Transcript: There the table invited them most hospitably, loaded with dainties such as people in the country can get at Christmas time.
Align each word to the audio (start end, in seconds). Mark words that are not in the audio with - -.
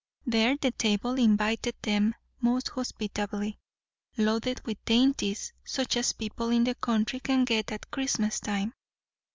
There 0.25 0.57
the 0.57 0.71
table 0.71 1.13
invited 1.19 1.75
them 1.83 2.15
most 2.39 2.69
hospitably, 2.69 3.59
loaded 4.17 4.59
with 4.65 4.83
dainties 4.83 5.53
such 5.63 5.95
as 5.95 6.13
people 6.13 6.49
in 6.49 6.63
the 6.63 6.73
country 6.73 7.19
can 7.19 7.45
get 7.45 7.71
at 7.71 7.91
Christmas 7.91 8.39
time. 8.39 8.73